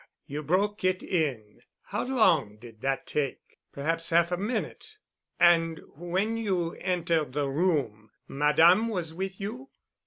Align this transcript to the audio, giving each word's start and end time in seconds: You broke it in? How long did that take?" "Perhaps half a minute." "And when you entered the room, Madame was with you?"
You 0.25 0.41
broke 0.41 0.83
it 0.83 1.03
in? 1.03 1.61
How 1.83 2.03
long 2.03 2.57
did 2.57 2.81
that 2.81 3.05
take?" 3.05 3.59
"Perhaps 3.71 4.09
half 4.09 4.31
a 4.31 4.35
minute." 4.37 4.97
"And 5.39 5.79
when 5.95 6.37
you 6.37 6.73
entered 6.81 7.33
the 7.33 7.47
room, 7.47 8.09
Madame 8.27 8.87
was 8.87 9.13
with 9.13 9.39
you?" 9.39 9.69